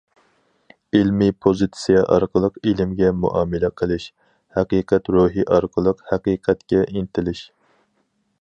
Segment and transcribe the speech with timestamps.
[0.99, 4.09] ئىلمىي پوزىتسىيە ئارقىلىق ئىلىمگە مۇئامىلە قىلىش،
[4.59, 7.49] ھەقىقەت روھى ئارقىلىق ھەقىقەتكە ئىنتىلىش.